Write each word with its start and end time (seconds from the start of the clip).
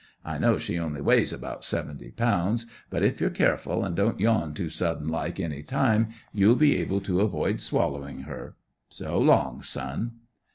I 0.25 0.39
know 0.39 0.57
she 0.57 0.79
only 0.79 0.99
weighs 0.99 1.31
about 1.31 1.63
seventy 1.63 2.09
pounds, 2.09 2.65
but 2.89 3.03
if 3.03 3.21
you're 3.21 3.29
careful, 3.29 3.85
an' 3.85 3.93
don't 3.93 4.19
yawn 4.19 4.55
too 4.55 4.67
sudden 4.67 5.09
like 5.09 5.39
any 5.39 5.61
time, 5.61 6.07
you'll 6.33 6.55
be 6.55 6.75
able 6.77 7.01
to 7.01 7.21
avoid 7.21 7.61
swallowing 7.61 8.21
her. 8.21 8.55
So 8.89 9.19
long, 9.19 9.61
son!" 9.61 10.13